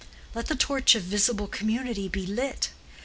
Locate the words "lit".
2.25-2.69